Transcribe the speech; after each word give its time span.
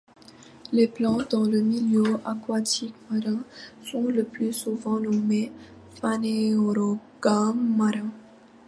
Les 0.71 0.87
plantes 0.87 1.29
dans 1.29 1.43
le 1.43 1.61
milieu 1.61 2.19
aquatique 2.25 2.95
marin 3.11 3.37
sont 3.83 4.05
le 4.05 4.23
plus 4.23 4.51
souvent 4.51 4.99
nommées 4.99 5.51
phanérogames 6.01 7.75
marins. 7.77 8.09